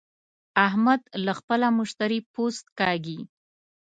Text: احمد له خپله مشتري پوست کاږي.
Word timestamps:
احمد 0.67 1.01
له 1.25 1.31
خپله 1.39 1.67
مشتري 1.77 2.19
پوست 2.33 2.65
کاږي. 2.79 3.19